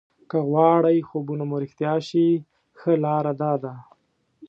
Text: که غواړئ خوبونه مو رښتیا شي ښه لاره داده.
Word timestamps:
که 0.29 0.37
غواړئ 0.49 0.97
خوبونه 1.09 1.43
مو 1.49 1.55
رښتیا 1.63 1.95
شي 2.07 2.27
ښه 2.79 2.93
لاره 3.03 3.33
داده. 3.41 3.73